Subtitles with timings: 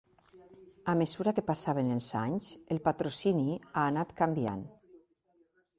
[0.93, 4.67] A mesura que passaven els anys, el patrocini ha anat canviant.